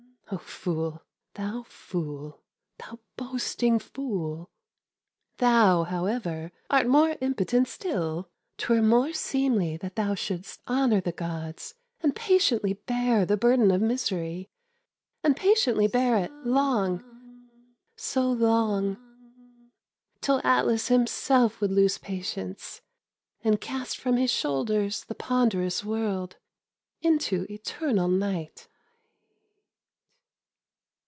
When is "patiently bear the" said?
12.15-13.35